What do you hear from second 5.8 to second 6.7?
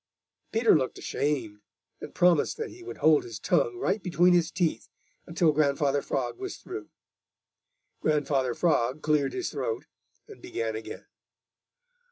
Frog was